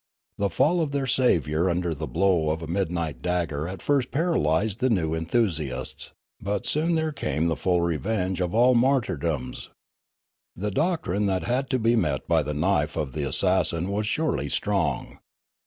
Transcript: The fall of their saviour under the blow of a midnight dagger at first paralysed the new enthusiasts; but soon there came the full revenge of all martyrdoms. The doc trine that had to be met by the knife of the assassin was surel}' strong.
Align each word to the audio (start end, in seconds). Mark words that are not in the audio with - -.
The 0.39 0.49
fall 0.49 0.81
of 0.81 0.93
their 0.93 1.05
saviour 1.05 1.69
under 1.69 1.93
the 1.93 2.07
blow 2.07 2.49
of 2.49 2.63
a 2.63 2.67
midnight 2.67 3.21
dagger 3.21 3.67
at 3.67 3.83
first 3.83 4.09
paralysed 4.09 4.79
the 4.79 4.89
new 4.89 5.13
enthusiasts; 5.13 6.11
but 6.41 6.65
soon 6.65 6.95
there 6.95 7.11
came 7.11 7.45
the 7.45 7.55
full 7.55 7.81
revenge 7.81 8.41
of 8.41 8.55
all 8.55 8.73
martyrdoms. 8.73 9.69
The 10.55 10.71
doc 10.71 11.03
trine 11.03 11.27
that 11.27 11.43
had 11.43 11.69
to 11.69 11.77
be 11.77 11.95
met 11.95 12.27
by 12.27 12.41
the 12.41 12.55
knife 12.55 12.95
of 12.97 13.13
the 13.13 13.25
assassin 13.29 13.91
was 13.91 14.07
surel}' 14.07 14.49
strong. 14.49 15.19